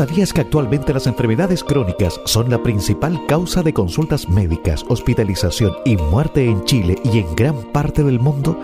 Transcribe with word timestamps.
¿Sabías 0.00 0.32
que 0.32 0.40
actualmente 0.40 0.94
las 0.94 1.06
enfermedades 1.06 1.62
crónicas 1.62 2.22
son 2.24 2.48
la 2.48 2.62
principal 2.62 3.20
causa 3.26 3.62
de 3.62 3.74
consultas 3.74 4.30
médicas, 4.30 4.82
hospitalización 4.88 5.74
y 5.84 5.98
muerte 5.98 6.46
en 6.46 6.64
Chile 6.64 6.96
y 7.04 7.18
en 7.18 7.36
gran 7.36 7.70
parte 7.70 8.02
del 8.02 8.18
mundo? 8.18 8.58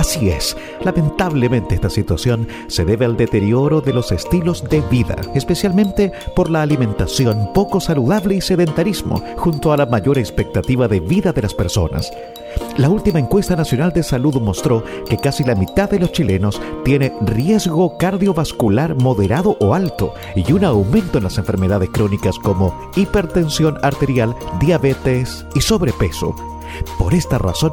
Así 0.00 0.30
es, 0.30 0.56
lamentablemente 0.82 1.74
esta 1.74 1.90
situación 1.90 2.48
se 2.68 2.86
debe 2.86 3.04
al 3.04 3.18
deterioro 3.18 3.82
de 3.82 3.92
los 3.92 4.12
estilos 4.12 4.64
de 4.64 4.80
vida, 4.80 5.14
especialmente 5.34 6.10
por 6.34 6.48
la 6.48 6.62
alimentación 6.62 7.50
poco 7.52 7.80
saludable 7.80 8.36
y 8.36 8.40
sedentarismo, 8.40 9.22
junto 9.36 9.74
a 9.74 9.76
la 9.76 9.84
mayor 9.84 10.16
expectativa 10.16 10.88
de 10.88 11.00
vida 11.00 11.34
de 11.34 11.42
las 11.42 11.52
personas. 11.52 12.10
La 12.78 12.88
última 12.88 13.18
encuesta 13.18 13.56
nacional 13.56 13.92
de 13.92 14.02
salud 14.02 14.40
mostró 14.40 14.82
que 15.06 15.18
casi 15.18 15.44
la 15.44 15.54
mitad 15.54 15.90
de 15.90 15.98
los 15.98 16.12
chilenos 16.12 16.58
tiene 16.82 17.12
riesgo 17.20 17.98
cardiovascular 17.98 18.94
moderado 18.94 19.58
o 19.60 19.74
alto 19.74 20.14
y 20.34 20.50
un 20.50 20.64
aumento 20.64 21.18
en 21.18 21.24
las 21.24 21.36
enfermedades 21.36 21.90
crónicas 21.90 22.38
como 22.38 22.90
hipertensión 22.96 23.76
arterial, 23.82 24.34
diabetes 24.60 25.44
y 25.54 25.60
sobrepeso. 25.60 26.34
Por 26.98 27.12
esta 27.12 27.36
razón, 27.36 27.72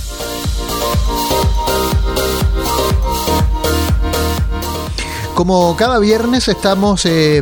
Como 5.35 5.75
cada 5.77 5.97
viernes 5.97 6.49
estamos 6.49 7.05
eh, 7.05 7.41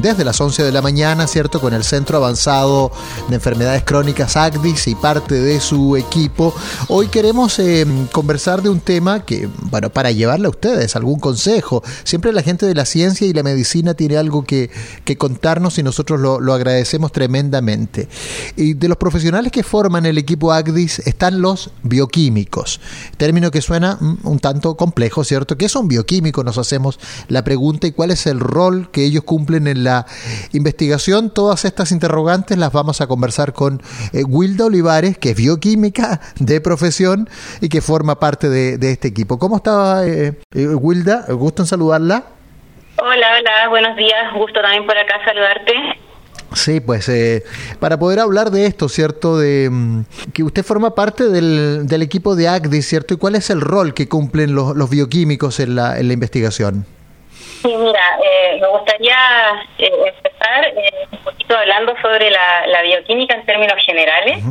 desde 0.00 0.24
las 0.24 0.40
11 0.40 0.62
de 0.62 0.72
la 0.72 0.80
mañana, 0.80 1.26
¿cierto? 1.26 1.60
Con 1.60 1.74
el 1.74 1.82
Centro 1.82 2.16
Avanzado 2.16 2.92
de 3.28 3.34
Enfermedades 3.34 3.82
Crónicas 3.82 4.36
ACDIS 4.36 4.86
y 4.88 4.94
parte 4.94 5.34
de 5.34 5.60
su 5.60 5.96
equipo. 5.96 6.54
Hoy 6.88 7.08
queremos 7.08 7.58
eh, 7.58 7.86
conversar 8.12 8.62
de 8.62 8.70
un 8.70 8.80
tema 8.80 9.24
que, 9.24 9.48
bueno, 9.70 9.90
para 9.90 10.12
llevarle 10.12 10.46
a 10.46 10.50
ustedes 10.50 10.94
algún 10.96 11.18
consejo. 11.18 11.82
Siempre 12.04 12.32
la 12.32 12.42
gente 12.42 12.66
de 12.66 12.74
la 12.74 12.86
ciencia 12.86 13.26
y 13.26 13.32
la 13.32 13.42
medicina 13.42 13.94
tiene 13.94 14.16
algo 14.16 14.44
que, 14.44 14.70
contarnos 15.18 15.78
y 15.78 15.82
nosotros 15.82 16.20
lo, 16.20 16.40
lo, 16.40 16.54
agradecemos 16.54 17.12
tremendamente. 17.12 18.08
Y 18.56 18.74
de 18.74 18.88
los 18.88 18.96
profesionales 18.96 19.52
que 19.52 19.64
forman 19.64 20.06
el 20.06 20.18
equipo 20.18 20.52
ACDIS 20.52 21.00
están 21.00 21.42
los 21.42 21.70
bioquímicos. 21.82 22.80
Término 23.16 23.50
que 23.50 23.60
suena 23.60 23.98
mm, 24.00 24.18
un 24.22 24.38
tanto 24.38 24.76
complejo, 24.76 25.24
¿cierto? 25.24 25.58
¿Qué 25.58 25.68
son 25.68 25.88
bioquímicos? 25.88 26.44
Nos 26.44 26.58
hacemos 26.58 26.98
la 27.28 27.44
pregunta 27.44 27.86
y 27.86 27.92
cuál 27.92 28.10
es 28.10 28.26
el 28.26 28.40
rol 28.40 28.90
que 28.90 29.04
ellos 29.04 29.24
cumplen 29.24 29.66
en 29.66 29.84
la 29.84 30.06
investigación. 30.52 31.30
Todas 31.30 31.64
estas 31.64 31.92
interrogantes 31.92 32.58
las 32.58 32.72
vamos 32.72 33.00
a 33.00 33.06
conversar 33.06 33.52
con 33.52 33.82
eh, 34.12 34.24
Wilda 34.24 34.66
Olivares, 34.66 35.18
que 35.18 35.30
es 35.30 35.36
bioquímica 35.36 36.20
de 36.38 36.60
profesión 36.60 37.28
y 37.60 37.68
que 37.68 37.80
forma 37.80 38.18
parte 38.18 38.48
de, 38.48 38.74
este 38.90 39.08
equipo. 39.08 39.38
¿Cómo 39.38 39.56
está 39.56 40.06
eh, 40.06 40.38
eh, 40.52 40.66
Wilda? 40.66 41.26
Gusto 41.28 41.62
en 41.62 41.66
saludarla. 41.66 42.24
Hola, 42.96 43.26
hola, 43.38 43.68
buenos 43.68 43.96
días. 43.96 44.32
Gusto 44.34 44.60
también 44.60 44.86
por 44.86 44.96
acá 44.96 45.14
saludarte. 45.24 45.72
Sí, 46.52 46.78
pues 46.78 47.10
para 47.80 47.98
poder 47.98 48.20
hablar 48.20 48.52
de 48.52 48.66
esto, 48.66 48.88
¿cierto? 48.88 49.38
De 49.38 49.68
mm, 49.68 50.04
que 50.32 50.44
usted 50.44 50.62
forma 50.62 50.94
parte 50.94 51.28
del, 51.28 51.86
del 51.88 52.02
equipo 52.02 52.36
de 52.36 52.48
ACDI, 52.48 52.82
¿cierto? 52.82 53.14
¿Y 53.14 53.16
cuál 53.16 53.34
es 53.34 53.50
el 53.50 53.60
rol 53.60 53.92
que 53.92 54.08
cumplen 54.08 54.54
los, 54.54 54.76
los 54.76 54.88
bioquímicos 54.88 55.58
en 55.58 55.74
la, 55.74 55.98
en 55.98 56.06
la 56.06 56.14
investigación? 56.14 56.86
Sí, 57.64 57.74
mira, 57.78 58.18
eh, 58.22 58.58
me 58.60 58.68
gustaría 58.68 59.16
eh, 59.78 59.90
empezar 60.04 60.66
eh, 60.66 61.08
un 61.10 61.18
poquito 61.20 61.56
hablando 61.56 61.94
sobre 62.02 62.30
la, 62.30 62.82
bioquímica 62.82 63.36
en 63.36 63.46
términos 63.46 63.82
generales. 63.86 64.44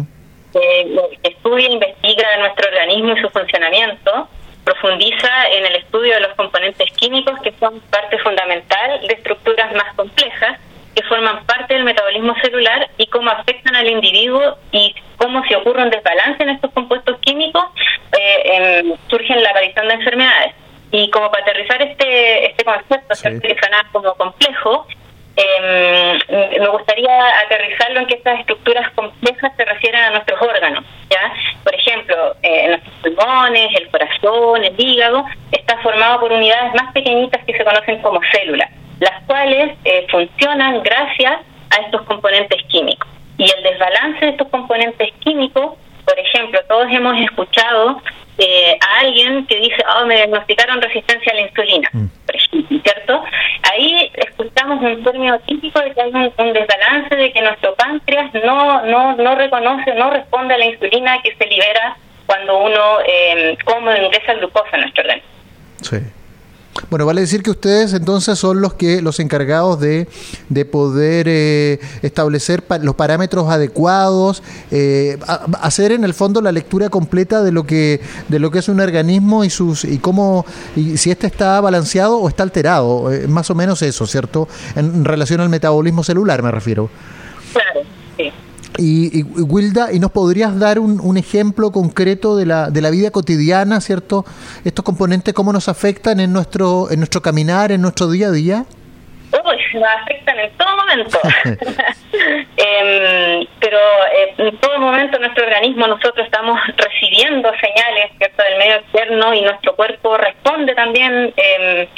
estudia 1.22 1.68
e 1.68 1.74
investiga 1.74 2.38
nuestro 2.40 2.70
organismo 2.70 3.14
y 3.14 3.22
su 3.22 3.30
funcionamiento, 3.30 4.28
profundiza 4.64 5.30
en 5.52 5.64
el 5.64 5.76
estudio 5.76 6.16
de 6.16 6.22
los 6.22 6.34
componentes 6.34 6.92
químicos 6.94 7.40
que 7.44 7.54
son 7.60 7.80
parte 7.92 8.18
fundamental 8.18 9.02
de 9.08 9.14
estructuras 9.14 9.72
más 9.74 9.94
complejas 9.94 10.60
que 10.96 11.04
forman 11.04 11.46
parte 11.46 11.76
del 11.76 11.84
metabolismo 11.84 12.34
celular 12.42 12.90
y 12.98 13.06
cómo 13.08 13.30
afectan 13.30 13.76
al 13.76 13.92
individuo 13.92 14.58
y 14.72 14.96
cómo 15.18 15.44
si 15.44 15.54
ocurre 15.54 15.84
un 15.84 15.92
desbalance 15.92 16.42
en 16.42 16.50
estos 16.50 16.72
compuestos 16.72 17.20
químicos 17.20 17.66
eh, 18.12 18.96
surge 19.08 19.36
la 19.36 19.52
aparición 19.52 19.88
de 19.88 19.94
enfermedades. 19.94 20.63
Y 20.94 21.10
como 21.10 21.32
para 21.32 21.42
aterrizar 21.42 21.82
este, 21.82 22.46
este 22.46 22.64
concepto, 22.64 23.16
que 23.42 23.58
suena 23.60 23.84
como 23.92 24.14
complejo, 24.14 24.86
eh, 25.36 26.20
me 26.60 26.68
gustaría 26.68 27.40
aterrizarlo 27.40 28.02
en 28.02 28.06
que 28.06 28.14
estas 28.14 28.42
estructuras 28.42 28.92
complejas 28.92 29.52
se 29.58 29.66
refieren 29.66 30.02
a 30.02 30.12
nuestros 30.12 30.40
órganos. 30.40 30.86
¿ya? 31.10 31.34
Por 31.64 31.74
ejemplo, 31.74 32.36
eh, 32.44 32.68
nuestros 32.68 32.94
pulmones, 33.02 33.70
el 33.76 33.90
corazón, 33.90 34.64
el 34.64 34.76
hígado, 34.78 35.26
está 35.52 35.80
formado 35.80 36.20
por 36.20 36.32
unidades 36.32 36.76
más 36.76 36.94
pequeñitas 36.94 37.44
que 37.44 37.58
se 37.58 37.64
conocen 37.64 38.00
como 38.04 38.20
células, 38.32 38.70
las 39.00 39.24
cuales 39.24 39.76
eh, 39.86 40.06
funcionan 40.12 40.84
gracias 40.84 41.40
a 41.72 41.82
estos 41.86 42.04
componentes 42.04 42.62
químicos. 42.68 43.10
Y 43.40 43.46
el 43.52 43.64
desbalance 43.64 44.24
de 44.24 44.32
estos 44.34 44.48
componentes 44.50 45.12
químicos, 45.22 45.74
por 46.06 46.20
ejemplo, 46.20 46.60
todos 46.70 46.86
hemos 46.92 47.18
escuchado 47.18 48.00
eh, 48.38 48.78
a 48.80 49.00
alguien 49.02 49.46
que 49.46 49.58
dice, 49.58 49.78
oh, 49.96 50.06
me 50.06 50.16
diagnosticaron 50.16 50.82
resistencia 50.82 51.32
a 51.32 51.36
la 51.36 51.42
insulina, 51.42 51.90
mm. 51.94 52.06
¿cierto? 52.84 53.24
Ahí 53.72 54.12
escuchamos 54.16 54.82
un 54.82 55.04
término 55.04 55.40
típico 55.42 55.80
de 55.80 55.94
que 55.94 56.02
hay 56.02 56.12
un, 56.12 56.54
desbalance 56.54 57.16
de 57.16 57.32
que 57.32 57.42
nuestro 57.42 57.76
páncreas 57.76 58.34
no, 58.46 58.86
no, 58.86 59.16
no 59.16 59.36
reconoce, 59.36 59.94
no 59.94 60.10
responde 60.10 60.56
a 60.56 60.58
la 60.58 60.66
insulina 60.66 61.22
que 61.22 61.36
se 61.36 61.46
libera 61.46 61.96
cuando 62.26 62.58
uno 62.58 63.00
eh, 63.06 63.58
come 63.66 64.06
ingresa 64.06 64.34
glucosa 64.36 64.70
en 64.74 64.82
nuestro 64.82 65.04
organismo. 65.04 65.30
Sí. 65.82 66.23
Bueno, 66.90 67.06
vale 67.06 67.22
decir 67.22 67.44
que 67.44 67.52
ustedes 67.52 67.94
entonces 67.94 68.38
son 68.38 68.62
los 68.62 68.74
que 68.74 69.02
los 69.02 69.20
encargados 69.20 69.80
de, 69.80 70.08
de 70.50 70.66
poder 70.66 71.28
eh, 71.30 71.80
establecer 72.02 72.64
los 72.82 72.96
parámetros 72.96 73.50
adecuados, 73.50 74.44
eh, 74.72 75.18
hacer 75.62 75.92
en 75.92 76.04
el 76.04 76.14
fondo 76.14 76.42
la 76.42 76.52
lectura 76.52 76.90
completa 76.90 77.42
de 77.42 77.52
lo 77.52 77.66
que 77.66 78.02
de 78.28 78.40
lo 78.40 78.52
que 78.52 78.60
es 78.60 78.70
un 78.70 78.80
organismo 78.80 79.44
y 79.44 79.50
sus 79.50 79.86
y 79.86 79.98
cómo 79.98 80.46
y 80.76 80.98
si 80.98 81.12
este 81.12 81.28
está 81.28 81.60
balanceado 81.62 82.18
o 82.18 82.28
está 82.28 82.44
alterado, 82.44 83.12
eh, 83.12 83.28
más 83.28 83.50
o 83.50 83.56
menos 83.56 83.82
eso, 83.82 84.06
¿cierto? 84.06 84.48
En 84.76 85.06
relación 85.06 85.42
al 85.42 85.50
metabolismo 85.50 86.04
celular, 86.04 86.44
me 86.44 86.52
refiero. 86.52 86.90
Y, 88.78 89.20
y, 89.20 89.24
Wilda, 89.24 89.92
¿y 89.92 90.00
nos 90.00 90.12
podrías 90.12 90.58
dar 90.60 90.80
un, 90.80 91.00
un, 91.00 91.18
ejemplo 91.18 91.72
concreto 91.72 92.36
de 92.36 92.46
la, 92.46 92.70
de 92.70 92.82
la 92.82 92.90
vida 92.90 93.12
cotidiana, 93.12 93.82
cierto? 93.82 94.26
Estos 94.66 94.84
componentes, 94.84 95.34
¿cómo 95.34 95.54
nos 95.54 95.70
afectan 95.70 96.20
en 96.20 96.34
nuestro, 96.34 96.90
en 96.90 97.00
nuestro 97.00 97.22
caminar, 97.22 97.72
en 97.72 97.82
nuestro 97.82 98.10
día 98.10 98.28
a 98.28 98.32
día? 98.32 98.66
Uy, 99.34 99.80
nos 99.80 99.90
afectan 100.02 100.40
en 100.40 100.52
todo 100.58 100.76
momento. 100.76 101.20
Em, 102.56 103.48
pero 103.60 103.78
eh, 103.78 104.34
en 104.38 104.58
todo 104.58 104.78
momento 104.78 105.18
nuestro 105.18 105.44
organismo, 105.44 105.88
nosotros 105.88 106.26
estamos 106.26 106.60
recibiendo 106.78 107.52
señales, 107.60 108.12
¿cierto?, 108.18 108.44
del 108.44 108.60
medio 108.60 108.76
externo 108.76 109.34
y 109.34 109.42
nuestro 109.42 109.76
cuerpo 109.76 110.16
responde 110.18 110.76
también 110.76 111.34
eh, 111.36 111.90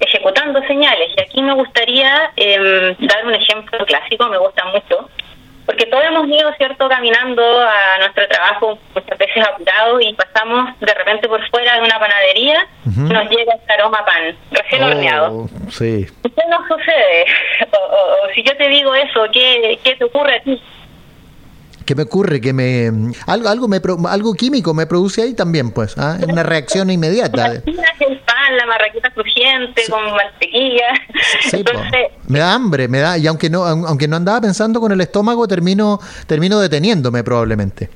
ejecutando 0.00 0.62
señales. 0.66 1.10
Y 1.16 1.20
aquí 1.22 1.42
me 1.42 1.54
gustaría 1.54 2.30
eh, 2.36 2.94
dar 2.98 3.26
un 3.26 3.34
ejemplo 3.34 3.84
clásico, 3.86 4.28
me 4.28 4.38
gusta 4.38 4.64
mucho, 4.66 5.08
porque 5.72 5.86
todos 5.86 6.04
hemos 6.04 6.28
ido, 6.28 6.52
¿cierto?, 6.58 6.86
caminando 6.86 7.42
a 7.42 7.98
nuestro 8.00 8.28
trabajo 8.28 8.78
muchas 8.94 9.16
veces 9.16 9.42
apurados 9.42 10.02
y 10.02 10.12
pasamos 10.12 10.78
de 10.80 10.92
repente 10.92 11.26
por 11.28 11.40
fuera 11.48 11.76
de 11.76 11.80
una 11.80 11.98
panadería 11.98 12.66
y 12.84 13.00
nos 13.00 13.30
llega 13.30 13.54
este 13.54 13.72
aroma 13.72 14.04
pan, 14.04 14.36
recién 14.50 14.82
oh, 14.82 14.86
horneado. 14.86 15.48
Sí. 15.70 16.06
¿Qué 16.22 16.42
nos 16.50 16.68
sucede? 16.68 17.26
O, 17.72 18.34
si 18.34 18.42
yo 18.42 18.56
te 18.56 18.68
digo 18.68 18.94
eso, 18.94 19.24
¿qué, 19.32 19.78
¿qué 19.82 19.94
te 19.96 20.04
ocurre 20.04 20.36
a 20.36 20.42
ti? 20.42 20.60
¿Qué 21.86 21.94
me 21.94 22.02
ocurre? 22.02 22.40
Que 22.40 22.52
me 22.52 22.90
algo 23.26 23.48
algo 23.48 23.68
me 23.68 23.80
algo 24.08 24.34
químico 24.34 24.74
me 24.74 24.86
produce 24.86 25.22
ahí 25.22 25.34
también, 25.34 25.72
pues, 25.72 25.96
¿ah? 25.98 26.18
una 26.26 26.42
reacción 26.42 26.90
inmediata. 26.90 27.62
el 27.64 28.21
pan, 28.42 28.56
la 28.56 28.66
marraqueta 28.66 29.10
crujiente 29.10 29.82
con 29.88 30.04
mantequilla. 30.12 30.88
me 32.28 32.38
da 32.38 32.54
hambre, 32.54 32.88
me 32.88 32.98
da 32.98 33.18
y 33.18 33.26
aunque 33.26 33.48
no 33.50 33.64
aunque 33.64 34.08
no 34.08 34.16
andaba 34.16 34.40
pensando 34.40 34.80
con 34.80 34.92
el 34.92 35.00
estómago, 35.00 35.46
termino 35.46 35.98
termino 36.26 36.58
deteniéndome 36.58 37.22
probablemente. 37.24 37.88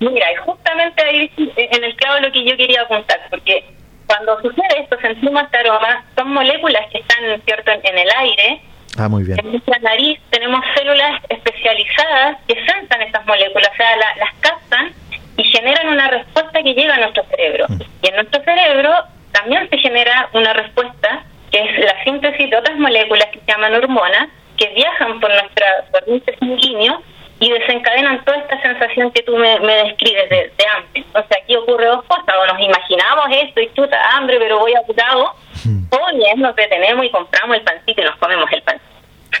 Mira, 0.00 0.32
y 0.32 0.36
justamente 0.36 1.02
ahí 1.02 1.30
en 1.56 1.84
el 1.84 1.96
clavo 1.96 2.20
lo 2.20 2.30
que 2.32 2.44
yo 2.44 2.56
quería 2.56 2.82
apuntar, 2.82 3.18
porque 3.30 3.64
cuando 4.06 4.40
sucede 4.40 4.80
esto, 4.80 4.96
sentimos 5.00 5.42
este 5.42 5.58
aroma, 5.58 6.04
son 6.16 6.32
moléculas 6.32 6.82
que 6.90 6.98
están, 6.98 7.42
¿cierto?, 7.44 7.70
en, 7.72 7.98
el 7.98 8.08
aire 8.18 8.62
Ah, 8.96 9.08
muy 9.08 9.22
bien. 9.22 9.38
En 9.38 9.52
nuestra 9.52 9.78
nariz 9.80 10.18
tenemos 10.30 10.64
células 10.74 11.22
especializadas 11.28 12.38
que 12.48 12.54
sensan 12.64 13.02
estas 13.02 13.26
moléculas, 13.26 13.70
o 13.72 13.76
sea, 13.76 13.96
las 13.96 14.34
captan 14.40 14.92
y 15.36 15.44
generan 15.44 15.88
una 15.88 16.08
respuesta 16.08 16.62
que 16.62 16.74
llega 16.74 16.94
a 16.94 16.98
nuestro 16.98 17.24
cerebro. 17.26 17.66
Mm. 17.68 17.80
Y 18.02 18.08
en 18.08 18.14
nuestro 18.16 18.42
cerebro 18.42 18.90
también 19.40 19.68
se 19.70 19.78
genera 19.78 20.28
una 20.32 20.52
respuesta 20.52 21.24
que 21.50 21.58
es 21.58 21.84
la 21.84 22.04
síntesis 22.04 22.50
de 22.50 22.56
otras 22.56 22.78
moléculas 22.78 23.26
que 23.32 23.40
se 23.40 23.46
llaman 23.46 23.74
hormonas, 23.74 24.28
que 24.56 24.68
viajan 24.74 25.20
por 25.20 25.30
nuestra 25.30 25.66
corriente 25.92 26.36
sanguíneo 26.38 27.00
y 27.40 27.50
desencadenan 27.50 28.24
toda 28.24 28.38
esta 28.38 28.60
sensación 28.60 29.10
que 29.12 29.22
tú 29.22 29.36
me, 29.36 29.58
describes 29.84 30.28
de, 30.28 30.52
hambre. 30.74 30.90
Entonces 30.94 31.38
aquí 31.42 31.56
ocurre 31.56 31.86
dos 31.86 32.04
cosas, 32.04 32.34
o 32.42 32.52
nos 32.52 32.60
imaginamos 32.60 33.24
esto 33.42 33.60
y 33.60 33.72
chuta 33.74 33.96
hambre, 34.16 34.36
pero 34.38 34.58
voy 34.58 34.74
apurado, 34.74 35.34
hmm. 35.64 35.84
o 35.90 36.16
bien 36.16 36.40
nos 36.40 36.54
detenemos 36.56 37.06
y 37.06 37.10
compramos 37.10 37.56
el 37.56 37.62
pancito 37.62 38.02
y 38.02 38.04
nos 38.04 38.16
comemos 38.16 38.50
el 38.52 38.62
pancito. 38.62 38.88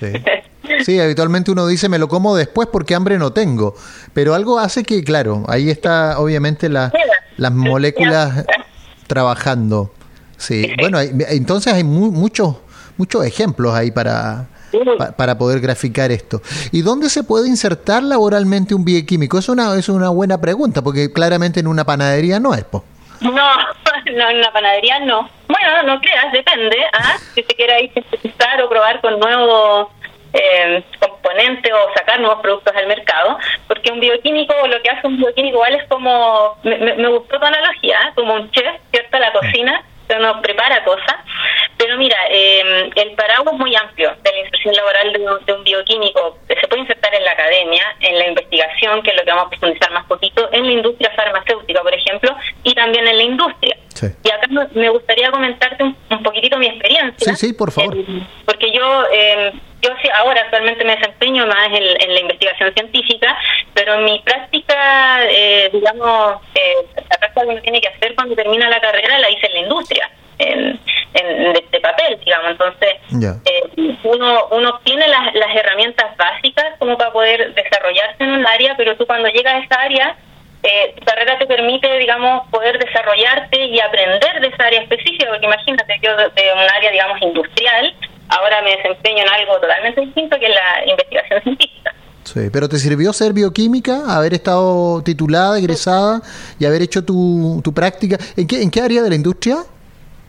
Sí. 0.84 1.00
habitualmente 1.00 1.50
uno 1.50 1.66
dice 1.66 1.88
me 1.88 1.98
lo 1.98 2.08
como 2.08 2.36
después 2.36 2.68
porque 2.70 2.94
hambre 2.94 3.16
no 3.16 3.32
tengo, 3.32 3.74
pero 4.12 4.34
algo 4.34 4.58
hace 4.58 4.84
que, 4.84 5.02
claro, 5.02 5.44
ahí 5.48 5.70
está 5.70 6.18
obviamente 6.18 6.68
la, 6.68 6.92
las 7.38 7.52
moléculas 7.52 8.44
trabajando. 9.08 9.90
Sí, 10.36 10.72
bueno, 10.78 11.00
entonces 11.00 11.74
hay 11.74 11.82
muchos 11.82 12.54
muchos 12.98 13.24
ejemplos 13.24 13.74
ahí 13.74 13.90
para, 13.90 14.48
para 15.16 15.38
poder 15.38 15.60
graficar 15.60 16.10
esto. 16.10 16.42
¿Y 16.72 16.82
dónde 16.82 17.08
se 17.08 17.22
puede 17.22 17.48
insertar 17.48 18.02
laboralmente 18.02 18.74
un 18.74 18.84
bioquímico? 18.84 19.38
Es 19.38 19.48
una, 19.48 19.74
es 19.76 19.88
una 19.88 20.10
buena 20.10 20.38
pregunta, 20.38 20.82
porque 20.82 21.10
claramente 21.10 21.60
en 21.60 21.68
una 21.68 21.84
panadería 21.84 22.38
no 22.38 22.52
es. 22.52 22.66
No, 23.20 23.30
no, 23.30 24.30
en 24.30 24.36
una 24.36 24.52
panadería 24.52 25.00
no. 25.00 25.28
Bueno, 25.48 25.82
no 25.86 26.00
creas, 26.00 26.32
depende. 26.32 26.76
¿ah? 26.92 27.16
Si 27.34 27.42
se 27.42 27.54
quiere 27.54 27.72
ahí 27.72 27.92
o 28.64 28.68
probar 28.68 29.00
con 29.00 29.18
nuevos 29.18 29.88
eh, 30.32 30.84
componentes 31.28 31.72
o 31.72 31.94
sacar 31.94 32.20
nuevos 32.20 32.40
productos 32.40 32.74
al 32.74 32.86
mercado, 32.86 33.38
porque 33.66 33.92
un 33.92 34.00
bioquímico, 34.00 34.54
lo 34.66 34.80
que 34.82 34.90
hace 34.90 35.06
un 35.06 35.18
bioquímico 35.18 35.56
igual 35.56 35.74
es 35.74 35.84
como, 35.88 36.56
me, 36.62 37.08
gustó 37.08 37.38
tu 37.38 37.46
analogía, 37.46 37.98
¿eh? 38.08 38.12
como 38.14 38.34
un 38.34 38.50
chef, 38.50 38.80
¿cierto? 38.90 39.18
La 39.18 39.32
cocina, 39.32 39.82
uno 40.16 40.40
prepara 40.40 40.84
cosas 40.84 41.16
pero 41.78 41.96
mira, 41.96 42.16
eh, 42.28 42.90
el 42.96 43.12
paraguas 43.12 43.54
es 43.54 43.60
muy 43.60 43.74
amplio 43.76 44.10
de 44.22 44.32
la 44.32 44.38
inserción 44.40 44.74
laboral 44.74 45.12
de 45.46 45.54
un, 45.54 45.64
bioquímico. 45.64 46.38
Se 46.48 46.66
puede 46.66 46.82
insertar 46.82 47.14
en 47.14 47.24
la 47.24 47.30
academia, 47.30 47.82
en 48.00 48.18
la 48.18 48.28
investigación, 48.28 49.00
que 49.02 49.10
es 49.10 49.16
lo 49.16 49.22
que 49.22 49.30
vamos 49.30 49.46
a 49.46 49.50
profundizar 49.50 49.90
más 49.92 50.04
poquito, 50.06 50.48
en 50.52 50.66
la 50.66 50.72
industria 50.72 51.10
farmacéutica, 51.14 51.80
por 51.80 51.94
ejemplo, 51.94 52.36
y 52.64 52.74
también 52.74 53.06
en 53.06 53.16
la 53.16 53.22
industria. 53.22 53.76
Y 54.24 54.30
acá 54.30 54.48
me 54.74 54.88
gustaría 54.90 55.30
comentarte 55.30 55.84
un, 55.84 55.96
mi 56.58 56.66
experiencia. 56.66 57.34
Sí, 57.34 57.46
sí, 57.46 57.52
por 57.52 57.70
favor. 57.70 57.96
Eh, 57.96 58.04
porque 58.44 58.72
yo, 58.72 59.04
eh, 59.12 59.52
yo 59.80 59.90
ahora 60.14 60.42
actualmente 60.42 60.84
me 60.84 60.96
desempeño 60.96 61.46
más 61.46 61.68
en, 61.72 62.14
la 62.14 62.20
investigación 62.20 62.72
científica, 62.74 63.36
pero 63.74 63.94
en 63.94 64.04
mi 64.04 64.18
práctica, 64.20 65.24
eh, 65.24 65.70
digamos, 65.72 66.42
la 66.94 67.18
práctica 67.18 67.42
que 67.42 67.46
uno 67.48 67.62
tiene 67.62 67.80
que 67.80 67.88
hacer 67.88 68.14
cuando 68.14 68.34
termina 68.34 68.68
la 68.68 68.80
carrera 68.80 69.18
la 69.18 69.30
hice 69.30 69.46
en 69.46 69.52
la 69.54 69.60
industria 69.60 70.10
en, 70.38 70.80
de, 71.70 71.80
papel, 71.80 72.18
digamos. 72.24 72.52
Entonces, 72.52 72.94
eh, 73.44 73.96
uno, 74.04 74.46
uno 74.50 74.80
tiene 74.84 75.06
las, 75.08 75.34
las 75.34 75.56
herramientas 75.56 76.16
básicas 76.16 76.66
como 76.78 76.96
para 76.96 77.12
poder 77.12 77.54
desarrollarse 77.54 78.22
en 78.22 78.30
un 78.30 78.46
área, 78.46 78.74
pero 78.76 78.96
tú 78.96 79.06
cuando 79.06 79.28
llegas 79.28 79.54
a 79.54 79.58
esa 79.58 79.80
área, 79.80 80.16
eh, 80.68 80.94
tu 80.98 81.04
carrera 81.06 81.38
te 81.38 81.46
permite, 81.46 81.98
digamos, 81.98 82.46
poder 82.50 82.78
desarrollarte 82.78 83.64
y 83.64 83.80
aprender 83.80 84.40
de 84.40 84.48
esa 84.48 84.64
área 84.64 84.82
específica, 84.82 85.26
porque 85.28 85.46
imagínate, 85.46 85.94
yo 86.02 86.14
de, 86.14 86.52
un 86.52 86.70
área, 86.76 86.90
digamos, 86.90 87.22
industrial, 87.22 87.94
ahora 88.28 88.60
me 88.60 88.76
desempeño 88.76 89.22
en 89.22 89.28
algo 89.30 89.58
totalmente 89.58 90.02
distinto 90.02 90.38
que 90.38 90.46
es 90.46 90.54
la 90.54 90.90
investigación 90.90 91.42
científica. 91.42 91.94
Sí, 92.24 92.50
pero 92.52 92.68
¿te 92.68 92.76
sirvió 92.76 93.14
ser 93.14 93.32
bioquímica, 93.32 94.14
haber 94.14 94.34
estado 94.34 95.02
titulada, 95.02 95.58
egresada 95.58 96.20
y 96.60 96.66
haber 96.66 96.82
hecho 96.82 97.02
tu, 97.02 97.62
tu 97.64 97.72
práctica? 97.72 98.18
¿En 98.36 98.46
qué, 98.46 98.62
¿En 98.62 98.70
qué 98.70 98.82
área 98.82 99.00
de 99.00 99.08
la 99.08 99.14
industria? 99.14 99.56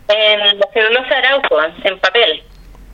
En 0.07 0.39
la 0.39 0.67
celulosa 0.73 1.17
Arauco, 1.17 1.57
en 1.83 1.99
papel. 1.99 2.43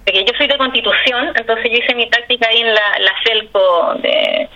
Porque 0.03 0.25
yo 0.25 0.33
soy 0.35 0.47
de 0.47 0.57
Constitución, 0.57 1.31
entonces 1.35 1.65
yo 1.71 1.77
hice 1.77 1.93
mi 1.93 2.09
táctica 2.09 2.47
ahí 2.49 2.61
en 2.61 2.73
la, 2.73 2.99
la 2.99 3.11
CELCO 3.23 3.95
de, 4.01 4.49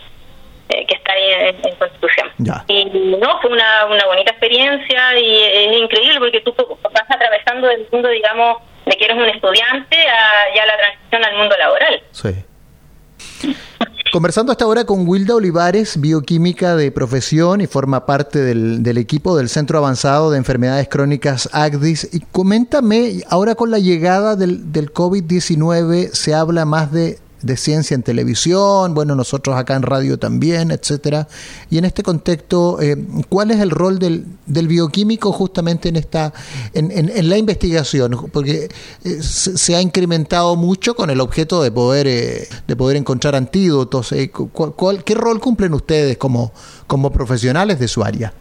que 0.69 0.95
está 0.95 1.13
ahí 1.13 1.55
en, 1.63 1.75
Constitución. 1.75 2.29
Y 2.67 2.85
no, 3.17 3.41
fue 3.41 3.51
una, 3.51 3.85
una 3.85 4.05
bonita 4.05 4.31
experiencia 4.31 5.19
y 5.19 5.43
es 5.43 5.77
increíble 5.81 6.19
porque 6.19 6.41
tú 6.41 6.53
vas 6.81 7.03
atravesando 7.09 7.67
del 7.67 7.87
mundo, 7.91 8.09
digamos, 8.09 8.57
de 8.85 8.95
que 8.95 9.05
eres 9.05 9.17
un 9.17 9.25
estudiante 9.25 9.97
a 9.97 10.55
ya 10.55 10.65
la 10.65 10.77
transición 10.77 11.25
al 11.25 11.37
mundo 11.37 11.55
laboral. 11.57 12.03
Sí. 12.11 12.45
Conversando 14.11 14.51
hasta 14.51 14.65
ahora 14.65 14.85
con 14.85 15.07
Wilda 15.07 15.35
Olivares, 15.35 16.01
bioquímica 16.01 16.75
de 16.75 16.91
profesión 16.91 17.61
y 17.61 17.67
forma 17.67 18.07
parte 18.07 18.39
del, 18.39 18.81
del, 18.81 18.97
equipo 18.97 19.37
del 19.37 19.49
Centro 19.49 19.77
Avanzado 19.77 20.31
de 20.31 20.37
Enfermedades 20.37 20.87
Crónicas 20.89 21.47
ACDIS. 21.53 22.09
Y 22.13 22.21
coméntame, 22.31 23.21
ahora 23.29 23.53
con 23.53 23.69
la 23.69 23.77
llegada 23.77 24.35
del, 24.35 24.71
del 24.71 24.91
COVID-19 24.91 26.09
se 26.09 26.33
habla 26.33 26.65
más 26.65 26.91
de 26.91 27.19
de 27.41 27.57
ciencia 27.57 27.95
en 27.95 28.03
televisión, 28.03 28.93
bueno, 28.93 29.15
nosotros 29.15 29.55
acá 29.55 29.75
en 29.75 29.83
radio 29.83 30.17
también, 30.19 30.71
etcétera. 30.71 31.27
Y 31.69 31.77
en 31.77 31.85
este 31.85 32.03
contexto, 32.03 32.81
eh, 32.81 32.95
¿cuál 33.29 33.51
es 33.51 33.59
el 33.59 33.69
rol 33.69 33.99
del, 33.99 34.25
del 34.45 34.67
bioquímico 34.67 35.31
justamente 35.31 35.89
en 35.89 35.95
esta, 35.95 36.33
en, 36.73 36.91
en, 36.91 37.29
la 37.29 37.37
investigación? 37.37 38.29
Porque 38.31 38.69
eh, 39.05 39.09
se, 39.21 39.75
ha 39.75 39.81
incrementado 39.81 40.55
mucho 40.55 40.95
con 40.95 41.09
el 41.09 41.21
objeto 41.21 41.63
de 41.63 41.71
poder, 41.71 42.07
eh, 42.07 42.47
de 42.67 42.75
poder 42.75 42.97
encontrar 42.97 43.35
antídotos. 43.35 44.13
¿cuál, 44.53 45.03
¿Qué 45.03 45.15
rol 45.15 45.39
cumplen 45.39 45.73
ustedes 45.73 46.17
como, 46.17 46.51
como 46.87 47.11
profesionales 47.11 47.79
de 47.79 47.87
su 47.87 48.03
área? 48.03 48.33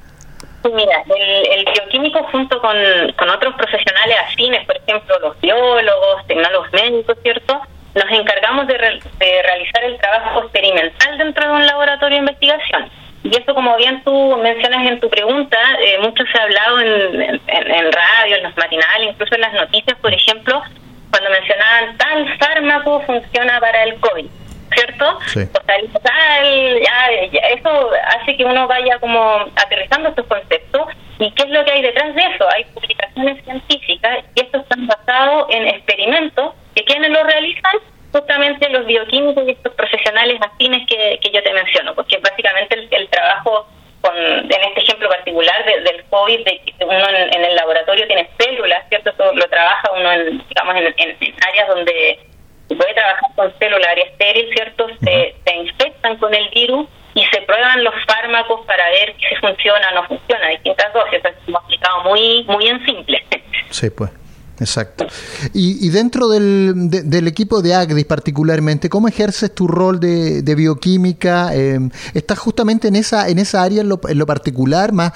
Mira, 0.65 1.05
el, 1.53 1.65
bioquímico 1.65 2.19
junto 2.33 2.61
con, 2.61 2.77
con 3.17 3.31
otros 3.31 3.55
profesionales 3.55 4.17
afines, 4.27 4.67
por 4.67 4.77
ejemplo, 4.77 5.19
los 5.21 5.41
biólogos, 5.41 6.27
tecnólogos 6.27 6.73
médicos, 6.73 7.17
¿cierto? 7.23 7.61
Nos 7.95 8.11
encargamos 8.11 8.67
de, 8.67 8.79
realizar 8.79 9.85
el 9.85 9.99
trabajo 9.99 10.43
experimental 10.43 11.19
dentro 11.19 11.49
de 11.49 11.55
un 11.55 11.67
laboratorio 11.67 12.17
de 12.17 12.21
investigación. 12.21 12.91
Y 13.25 13.37
eso, 13.37 13.55
como 13.55 13.77
bien 13.77 14.03
tú 14.05 14.37
mencionas 14.37 14.87
en 14.87 15.01
tu 15.01 15.11
pregunta, 15.11 15.59
eh, 15.81 15.99
mucho 16.01 16.25
se 16.31 16.39
ha 16.39 16.45
hablado 16.45 16.81
en, 16.81 17.41
en, 17.47 17.93
radio, 17.93 18.37
en 18.37 18.43
los 18.45 18.57
matinales, 18.57 19.09
incluso 19.11 19.35
en 19.35 19.41
las 19.41 19.53
noticias, 19.55 19.99
por 19.99 20.15
ejemplo, 20.15 20.63
cuando 21.11 21.31
mencionaban 21.31 21.97
tal 21.97 22.39
fármaco 22.39 23.03
funciona 23.03 23.59
para 23.59 23.83
el 23.85 23.99
COVID, 23.99 24.27
¿cierto? 24.73 25.19
Sí. 25.27 25.41
O 25.41 25.65
sea, 25.65 26.03
tal, 26.03 26.81
ya, 26.81 27.09
eso 27.55 27.91
hace 28.07 28.37
que 28.37 28.45
uno 28.45 28.69
vaya 28.69 28.99
como 29.01 29.47
aterrizando 29.57 30.11
estos 30.11 30.27
conceptos. 30.27 30.89
¿Y 31.19 31.33
qué 31.33 31.43
es 31.43 31.51
lo 31.51 31.65
que 31.65 31.73
hay 31.73 31.83
detrás 31.83 32.15
de 32.15 32.23
eso? 32.23 32.47
Hay 32.55 32.65
publicaciones 32.67 33.43
científicas 33.43 34.19
y 34.37 34.41
estos 34.41 34.63
están 34.63 34.87
basados 34.87 35.47
en 35.51 35.67
experimentos 35.67 36.55
que 36.79 36.85
quienes 36.85 37.11
lo 37.11 37.23
realizan 37.25 37.75
justamente 38.13 38.69
los 38.71 38.87
bioquímicos 38.87 39.45
y 39.47 39.51
estos 39.51 39.75
profesionales 39.75 40.41
afines 40.41 40.87
que, 40.87 41.19
que 41.21 41.31
yo 41.31 41.43
te 41.43 41.53
menciono, 41.53 41.95
porque 41.95 42.19
básicamente 42.19 42.89
el, 42.91 43.09
trabajo 43.09 43.67
con, 44.01 44.17
en 44.17 44.51
este 44.51 44.81
ejemplo 44.81 45.09
particular 45.09 45.65
del 45.65 46.05
COVID, 46.09 46.45
de 46.45 46.61
que 46.61 46.85
uno 46.85 47.09
en, 47.09 47.45
el 47.45 47.57
laboratorio 47.57 48.07
tiene 48.07 48.29
células, 48.39 48.89
¿cierto? 48.89 49.13
lo 49.35 49.49
trabaja 49.49 49.91
uno 49.97 50.13
en, 50.13 50.43
digamos, 50.49 50.77
en, 50.77 51.17
áreas 51.49 51.69
donde 51.69 52.21
se 52.69 52.77
puede 52.77 52.95
trabajar 52.95 53.31
con 53.35 53.53
células, 53.59 53.89
área 53.89 54.05
estéril, 54.05 54.55
¿cierto? 54.55 54.87
Se, 55.03 55.35
se 55.45 55.57
infectan 55.57 56.17
con 56.19 56.33
el 56.33 56.49
virus 56.51 56.87
y 57.15 57.25
se 57.25 57.41
prueban 57.43 57.83
los 57.83 57.95
fármacos 58.07 58.65
para 58.67 58.89
ver 58.91 59.15
si 59.19 59.35
funciona 59.37 59.89
o 59.91 59.95
no 59.95 60.05
funciona, 60.05 60.49
distintas 60.49 60.93
dosis, 60.93 61.15
eso 61.15 61.29
es 61.29 61.49
explicado 61.49 62.05
muy, 62.05 62.45
muy 62.45 62.69
en 62.69 62.85
simple. 62.85 63.25
Sí, 63.71 63.91
pues. 63.91 64.11
Exacto. 64.61 65.07
Y, 65.53 65.89
dentro 65.91 66.29
del, 66.29 66.91
del, 66.91 67.29
equipo 67.29 67.63
de 67.63 67.75
AGDIS 67.75 68.05
particularmente, 68.07 68.89
¿cómo 68.89 69.07
ejerces 69.07 69.55
tu 69.55 69.69
rol 69.69 70.01
de, 70.01 70.55
bioquímica? 70.57 71.55
Eh, 71.55 71.79
¿Estás 72.15 72.39
justamente 72.39 72.89
en 72.89 72.97
esa, 72.97 73.29
en 73.29 73.39
esa 73.39 73.63
área 73.63 73.83
en 73.83 73.89
lo, 73.89 74.27
particular, 74.27 74.93
más 74.93 75.13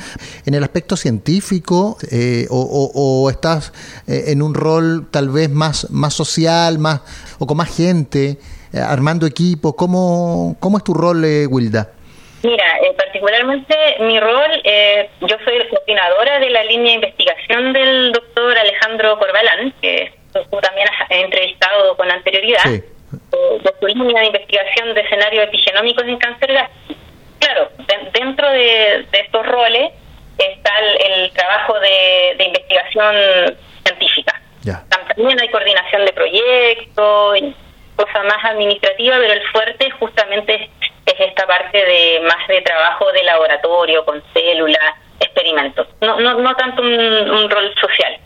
en 0.47 0.55
el 0.55 0.63
aspecto 0.63 0.97
científico, 0.97 1.99
eh, 2.11 2.47
o, 2.51 3.29
estás 3.31 3.73
eh, 4.07 4.25
en 4.29 4.43
un 4.43 4.55
rol 4.55 5.09
tal 5.11 5.31
vez 5.31 5.51
más, 5.51 5.91
más 5.91 6.15
social, 6.15 6.79
más 6.79 7.01
o 7.39 7.47
con 7.47 7.57
más 7.57 7.75
gente, 7.75 8.39
armando 8.73 9.27
equipos? 9.27 9.75
¿Cómo, 9.77 10.57
¿Cómo 10.61 10.79
es 10.79 10.85
tu 10.85 10.95
rol, 10.95 11.25
Wilda? 11.51 11.91
Mira, 12.43 12.79
eh, 12.79 12.93
particularmente 12.97 13.77
mi 14.01 14.19
rol, 14.19 14.61
eh, 14.65 15.09
yo 15.21 15.37
soy 15.45 15.65
coordinadora 15.69 16.41
de 16.41 16.51
la 16.51 16.65
línea 16.65 16.91
de 16.91 16.95
investigación 16.95 17.73
del 17.73 18.13
doctor 18.13 18.59
Alejandro 18.59 19.17
Corbalán, 19.19 19.73
que 19.81 20.13
tú 20.33 20.61
también 20.61 20.89
has 20.89 21.11
entrevistado 21.11 21.97
con 21.97 22.11
anterioridad, 22.11 22.67
eh, 22.67 22.83
de 23.13 23.75
su 23.79 23.87
línea 23.87 24.23
de 24.23 24.27
investigación 24.27 24.93
de 24.93 25.03
escenarios 25.03 25.45
epigenómicos 25.45 26.05
en 26.05 26.17
cáncer 26.17 26.53
gástrico. 26.53 27.01
Claro, 27.39 27.71
dentro 28.13 28.51
de, 28.51 29.07
estos 29.13 29.47
roles 29.47 29.93
está 30.39 30.73
el, 31.01 31.31
trabajo 31.33 31.79
de, 31.79 32.45
investigación 32.45 33.15
científica. 33.85 34.41
También 34.89 35.41
hay 35.41 35.49
coordinación 35.49 36.07
de 36.07 36.13
proyectos, 36.13 37.41
cosa 37.97 38.23
más 38.25 38.45
administrativa, 38.45 39.17
pero 39.19 39.33
el 39.33 39.43
fuerte 39.49 39.91
justamente 39.93 40.55
es, 40.55 40.71
esta 41.07 41.47
parte 41.47 41.79
de 41.79 42.21
más 42.27 42.47
de 42.49 42.61
trabajo 42.63 43.11
de 43.13 43.23
laboratorio, 43.25 44.05
con 44.05 44.23
células, 44.33 44.95
experimentos, 45.21 45.87
no, 46.01 46.21
no, 46.21 46.39
no 46.39 46.55
tanto 46.57 46.83
un, 46.83 47.51
rol 47.51 47.75
social. 47.81 48.19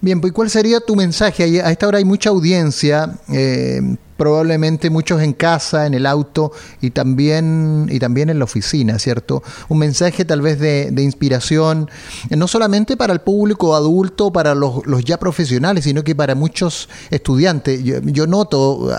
Bien, 0.00 0.20
pues 0.20 0.32
¿cuál 0.32 0.50
sería 0.50 0.80
tu 0.80 0.94
mensaje? 0.94 1.62
A 1.62 1.70
esta 1.70 1.88
hora 1.88 1.98
hay 1.98 2.04
mucha 2.04 2.30
audiencia, 2.30 3.06
eh, 3.32 3.80
probablemente 4.16 4.90
muchos 4.90 5.22
en 5.22 5.32
casa, 5.32 5.86
en 5.86 5.94
el 5.94 6.06
auto 6.06 6.52
y 6.80 6.90
también, 6.90 7.88
y 7.90 7.98
también 7.98 8.30
en 8.30 8.38
la 8.38 8.44
oficina, 8.44 8.98
¿cierto? 8.98 9.42
Un 9.68 9.78
mensaje 9.78 10.24
tal 10.24 10.40
vez 10.40 10.58
de, 10.58 10.92
inspiración, 11.06 11.88
no 12.30 12.48
solamente 12.48 12.96
para 12.96 13.12
el 13.12 13.20
público 13.20 13.76
adulto, 13.76 14.32
para 14.32 14.54
los, 14.54 14.82
ya 15.04 15.18
profesionales, 15.18 15.84
sino 15.84 16.02
que 16.02 16.14
para 16.14 16.34
muchos 16.34 16.88
estudiantes. 17.10 17.80
Yo, 17.84 18.26
noto, 18.26 18.90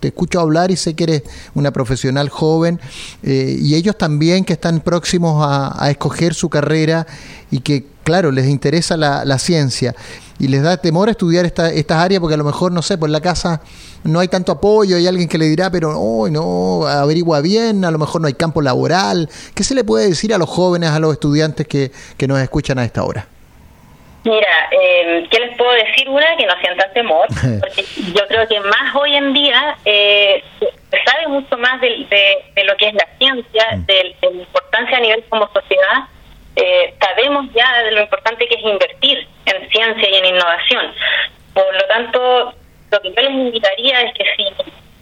te 0.00 0.08
escucho 0.08 0.40
hablar 0.40 0.70
y 0.70 0.76
sé 0.76 0.94
que 0.94 1.04
eres 1.04 1.22
una 1.54 1.72
profesional 1.72 2.28
joven 2.28 2.80
eh, 3.22 3.56
y 3.58 3.74
ellos 3.74 3.96
también 3.96 4.44
que 4.44 4.54
están 4.54 4.80
próximos 4.80 5.44
a, 5.46 5.90
escoger 5.90 6.34
su 6.34 6.48
carrera 6.48 7.06
y 7.50 7.60
que, 7.60 7.86
claro, 8.02 8.30
les 8.30 8.48
interesa 8.48 8.96
la, 8.96 9.24
la 9.24 9.38
ciencia 9.38 9.94
y 10.38 10.48
les 10.48 10.62
da 10.62 10.76
temor 10.76 11.08
estudiar 11.08 11.44
esta, 11.44 11.70
estas 11.70 11.98
áreas 11.98 12.20
porque 12.20 12.34
a 12.34 12.38
lo 12.38 12.44
mejor, 12.44 12.72
no 12.72 12.82
sé, 12.82 12.98
por 12.98 13.10
la 13.10 13.20
casa 13.20 13.60
no 14.04 14.20
hay 14.20 14.28
tanto 14.28 14.52
apoyo, 14.52 14.96
hay 14.96 15.06
alguien 15.06 15.28
que 15.28 15.38
le 15.38 15.46
dirá, 15.46 15.70
pero 15.70 15.98
oh, 15.98 16.28
no, 16.28 16.86
averigua 16.86 17.40
bien, 17.40 17.84
a 17.84 17.90
lo 17.90 17.98
mejor 17.98 18.20
no 18.20 18.26
hay 18.26 18.34
campo 18.34 18.60
laboral. 18.60 19.28
¿Qué 19.54 19.64
se 19.64 19.74
le 19.74 19.84
puede 19.84 20.08
decir 20.08 20.34
a 20.34 20.38
los 20.38 20.48
jóvenes, 20.48 20.90
a 20.90 20.98
los 20.98 21.12
estudiantes 21.12 21.66
que, 21.66 21.90
que 22.16 22.26
nos 22.26 22.40
escuchan 22.40 22.78
a 22.78 22.84
esta 22.84 23.04
hora? 23.04 23.26
Mira, 24.24 24.68
eh, 24.70 25.26
¿qué 25.30 25.38
les 25.38 25.56
puedo 25.56 25.70
decir? 25.72 26.08
Una, 26.08 26.36
que 26.36 26.46
no 26.46 26.54
sientan 26.58 26.92
temor, 26.94 27.26
porque 27.60 27.84
yo 28.14 28.26
creo 28.26 28.48
que 28.48 28.58
más 28.60 28.94
hoy 28.94 29.14
en 29.14 29.34
día 29.34 29.76
eh, 29.84 30.42
se 30.60 30.98
sabe 31.04 31.28
mucho 31.28 31.58
más 31.58 31.80
de, 31.80 31.88
de, 32.54 32.64
lo 32.64 32.74
que 32.76 32.88
es 32.88 32.94
la 32.94 33.06
ciencia, 33.18 33.76
mm. 33.76 33.86
de, 33.86 34.16
de, 34.22 34.34
la 34.34 34.42
importancia 34.42 34.96
a 34.96 35.00
nivel 35.00 35.24
como 35.28 35.46
sociedad. 35.52 36.08
Eh, 36.56 36.94
sabemos 37.00 37.46
ya 37.54 37.82
de 37.82 37.90
lo 37.90 38.02
importante 38.02 38.46
que 38.46 38.54
es 38.54 38.62
invertir 38.62 39.28
y 39.96 40.14
en 40.14 40.26
innovación. 40.26 40.92
Por 41.52 41.74
lo 41.74 41.86
tanto, 41.86 42.54
lo 42.90 43.00
que 43.00 43.08
yo 43.08 43.22
les 43.22 43.30
invitaría 43.30 44.00
es 44.02 44.14
que 44.14 44.24
si 44.36 44.44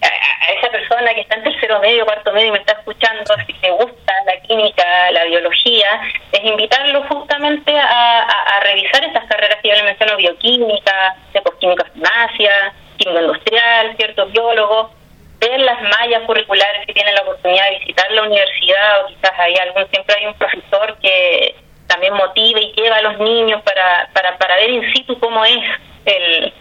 a 0.02 0.52
esa 0.52 0.70
persona 0.70 1.14
que 1.14 1.20
está 1.20 1.36
en 1.36 1.44
tercero 1.44 1.78
medio, 1.80 2.04
cuarto 2.04 2.32
medio 2.32 2.48
y 2.48 2.52
me 2.52 2.58
está 2.58 2.72
escuchando, 2.72 3.34
si 3.46 3.52
le 3.62 3.70
gusta 3.70 4.12
la 4.26 4.40
química, 4.42 5.10
la 5.12 5.24
biología, 5.24 6.00
es 6.32 6.44
invitarlo 6.44 7.04
justamente 7.04 7.72
a, 7.78 8.60
revisar 8.64 9.04
estas 9.04 9.24
carreras 9.26 9.58
que 9.62 9.68
yo 9.68 9.74
le 9.74 9.84
menciono, 9.84 10.16
bioquímica, 10.16 11.16
química 11.60 11.84
farmacia, 11.84 12.72
químico 12.96 13.20
industrial, 13.20 13.94
cierto 13.96 14.26
biólogo, 14.26 14.90
ver 15.38 15.60
las 15.60 15.80
mallas 15.82 16.22
curriculares 16.22 16.86
que 16.86 16.94
tienen 16.94 17.14
la 17.14 17.22
oportunidad 17.22 17.68
de 17.70 17.78
visitar 17.78 18.10
la 18.12 18.22
universidad 18.22 19.04
o 19.04 19.08
quizás 19.08 19.32
hay 19.38 19.54
algún, 19.56 19.88
siempre 19.90 20.16
hay 20.18 20.26
un 20.26 20.34
profesor 20.34 20.96
que 21.00 21.54
también 21.92 22.14
motiva 22.14 22.58
y 22.58 22.72
lleva 22.72 22.96
a 22.96 23.02
los 23.02 23.18
niños 23.18 23.60
para, 23.62 24.08
para, 24.14 24.38
para 24.38 24.56
ver 24.56 24.70
in 24.70 24.92
situ 24.94 25.18
cómo 25.18 25.44
es 25.44 25.58
el, 26.06 26.52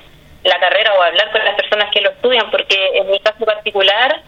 la 0.43 0.59
carrera 0.59 0.93
o 0.93 1.01
hablar 1.01 1.31
con 1.31 1.43
las 1.45 1.55
personas 1.55 1.89
que 1.91 2.01
lo 2.01 2.09
estudian, 2.09 2.51
porque 2.51 2.75
en 2.95 3.09
mi 3.09 3.19
caso 3.19 3.45
particular 3.45 4.21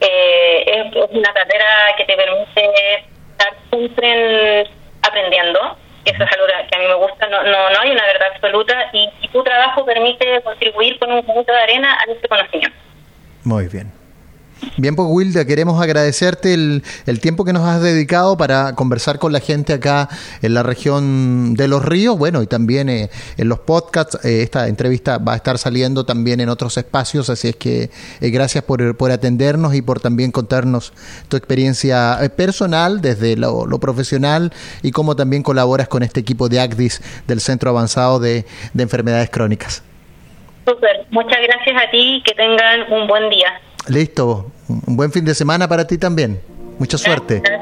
eh, 0.00 0.64
es, 0.66 1.10
una 1.10 1.32
carrera 1.32 1.94
que 1.96 2.04
te 2.04 2.14
permite 2.14 3.04
estar 3.30 3.54
siempre 3.70 4.66
aprendiendo. 5.02 5.76
Eso 6.04 6.24
es 6.24 6.32
algo 6.32 6.46
que 6.46 6.76
a 6.76 6.78
mí 6.78 6.86
me 6.86 6.94
gusta, 6.94 7.26
no, 7.28 7.42
no, 7.42 7.70
no 7.70 7.80
hay 7.80 7.90
una 7.90 8.04
verdad 8.06 8.28
absoluta 8.34 8.90
y, 8.92 9.10
tu 9.32 9.44
trabajo 9.44 9.84
permite 9.84 10.40
contribuir 10.42 10.98
con 10.98 11.12
un 11.12 11.22
punto 11.24 11.52
de 11.52 11.60
arena 11.60 11.98
a 12.00 12.10
este 12.10 12.26
conocimiento. 12.26 12.76
Muy 13.44 13.68
bien. 13.68 13.99
Bien, 14.76 14.96
pues 14.96 15.08
Wilda, 15.10 15.44
queremos 15.44 15.80
agradecerte 15.80 16.54
el, 16.54 16.82
el, 17.06 17.20
tiempo 17.20 17.44
que 17.44 17.52
nos 17.52 17.66
has 17.66 17.82
dedicado 17.82 18.36
para 18.36 18.74
conversar 18.74 19.18
con 19.18 19.32
la 19.32 19.40
gente 19.40 19.72
acá 19.72 20.08
en 20.42 20.54
la 20.54 20.62
región 20.62 21.54
de 21.54 21.68
Los 21.68 21.84
Ríos, 21.84 22.18
bueno, 22.18 22.42
y 22.42 22.46
también 22.46 22.88
eh, 22.88 23.10
en 23.36 23.48
los 23.48 23.58
podcasts. 23.58 24.18
Eh, 24.24 24.42
esta 24.42 24.68
entrevista 24.68 25.18
va 25.18 25.34
a 25.34 25.36
estar 25.36 25.58
saliendo 25.58 26.04
también 26.04 26.40
en 26.40 26.48
otros 26.48 26.76
espacios, 26.76 27.30
así 27.30 27.48
es 27.48 27.56
que 27.56 27.90
eh, 28.20 28.30
gracias 28.30 28.64
por, 28.64 28.96
por, 28.96 29.10
atendernos 29.10 29.74
y 29.74 29.82
por 29.82 30.00
también 30.00 30.30
contarnos 30.30 30.92
tu 31.28 31.36
experiencia 31.36 32.18
personal 32.36 33.00
desde 33.00 33.36
lo, 33.36 33.66
profesional 33.80 34.52
y 34.82 34.92
cómo 34.92 35.16
también 35.16 35.42
colaboras 35.42 35.88
con 35.88 36.02
este 36.02 36.20
equipo 36.20 36.48
de 36.48 36.60
ACDIS 36.60 37.02
del 37.26 37.40
Centro 37.40 37.70
Avanzado 37.70 38.18
de, 38.18 38.44
de 38.72 38.82
Enfermedades 38.82 39.30
Crónicas. 39.30 39.82
Súper, 40.66 41.06
muchas 41.10 41.38
gracias 41.42 41.82
a 41.82 41.90
ti, 41.90 42.22
que 42.24 42.34
tengan 42.34 42.92
un 42.92 43.06
buen 43.06 43.28
día. 43.30 43.60
Listo. 43.88 44.50
Un 44.68 44.96
buen 44.96 45.10
fin 45.12 45.24
de 45.24 45.34
semana 45.34 45.68
para 45.68 45.86
ti 45.86 45.98
también. 45.98 46.40
Mucha 46.78 46.98
suerte. 46.98 47.42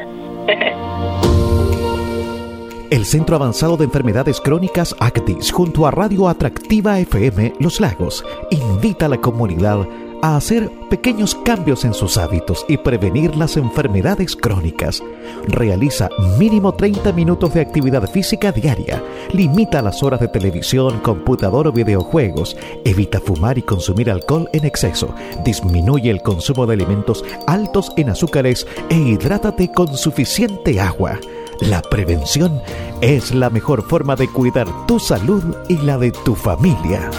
El 2.91 3.05
Centro 3.05 3.37
Avanzado 3.37 3.77
de 3.77 3.85
Enfermedades 3.85 4.41
Crónicas 4.41 4.97
ACTIS, 4.99 5.53
junto 5.53 5.87
a 5.87 5.91
Radio 5.91 6.27
Atractiva 6.27 6.99
FM 6.99 7.53
Los 7.61 7.81
Lagos, 7.81 8.25
invita 8.51 9.05
a 9.05 9.09
la 9.11 9.19
comunidad 9.19 9.87
a 10.23 10.37
hacer 10.37 10.71
pequeños 10.91 11.35
cambios 11.45 11.85
en 11.85 11.95
sus 11.95 12.17
hábitos 12.17 12.65
y 12.69 12.77
prevenir 12.79 13.37
las 13.37 13.57
enfermedades 13.57 14.37
crónicas. 14.37 15.03
Realiza 15.47 16.09
mínimo 16.39 16.75
30 16.75 17.13
minutos 17.13 17.55
de 17.55 17.61
actividad 17.61 18.09
física 18.11 18.53
diaria. 18.53 19.03
Limita 19.33 19.83
las 19.83 20.03
horas 20.03 20.21
de 20.21 20.29
televisión, 20.29 21.01
computador 21.01 21.69
o 21.69 21.73
videojuegos. 21.73 22.57
Evita 22.85 23.21
fumar 23.21 23.59
y 23.59 23.63
consumir 23.63 24.11
alcohol 24.11 24.49
en 24.53 24.65
exceso. 24.65 25.15
Disminuye 25.45 26.11
el 26.11 26.23
consumo 26.23 26.67
de 26.67 26.75
alimentos 26.75 27.25
altos 27.47 27.93
en 27.97 28.11
azúcares 28.11 28.67
e 28.89 28.97
hidrátate 28.97 29.71
con 29.73 29.97
suficiente 29.97 30.81
agua. 30.81 31.19
La 31.61 31.83
prevención 31.83 32.61
es 33.01 33.35
la 33.35 33.51
mejor 33.51 33.83
forma 33.83 34.15
de 34.17 34.29
cuidar 34.29 34.87
tu 34.87 34.99
salud 34.99 35.43
y 35.69 35.77
la 35.79 35.99
de 35.99 36.13
tu 36.13 36.35
familia. 36.35 37.11